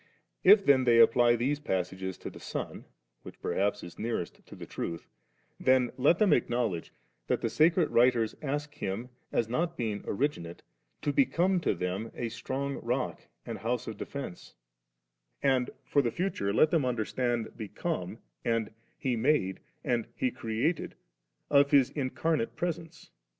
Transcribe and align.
If 0.43 0.65
then 0.65 0.85
they 0.85 0.97
apply 0.97 1.35
these 1.35 1.59
passages 1.59 2.17
to 2.17 2.31
the 2.31 2.39
Son, 2.39 2.85
which 3.21 3.39
perhaps 3.39 3.83
is 3.83 3.99
nearest 3.99 4.43
to 4.47 4.55
the 4.55 4.65
truth, 4.65 5.07
then 5.59 5.91
let 5.95 6.17
them 6.17 6.33
acknowledge 6.33 6.91
that 7.27 7.41
the 7.41 7.51
sacred 7.51 7.91
writers 7.91 8.33
ask 8.41 8.73
Him, 8.73 9.09
as 9.31 9.47
not 9.47 9.77
being 9.77 10.03
originate, 10.07 10.63
to 11.03 11.13
become 11.13 11.59
to 11.59 11.75
them 11.75 12.09
'a 12.15 12.29
strong 12.29 12.77
rode 12.81 13.17
and 13.45 13.59
house 13.59 13.85
of 13.85 13.97
defence;' 13.97 14.55
and 15.43 15.69
for 15.85 16.01
the 16.01 16.09
future 16.09 16.51
let 16.51 16.71
them 16.71 16.83
understand 16.83 17.55
* 17.55 17.55
become,* 17.55 18.17
and 18.43 18.71
* 18.85 18.97
He 19.05 19.15
made,' 19.15 19.59
and• 19.83 20.05
He 20.15 20.31
created,' 20.31 20.95
of 21.51 21.69
His 21.69 21.91
incarnate 21.91 22.55
presence. 22.55 23.11